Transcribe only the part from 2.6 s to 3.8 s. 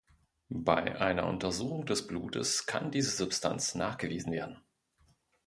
kann diese Substanz